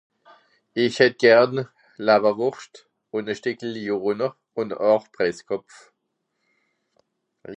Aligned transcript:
Isch 0.73 0.97
hätt 1.01 1.19
Garn 1.23 1.55
Lawerwurscht 2.05 2.75
un 3.15 3.29
e 3.31 3.35
Steckel 3.39 3.69
Lyoner 3.75 4.31
un 4.61 4.69
au 4.87 4.99
Presskopf 5.13 5.73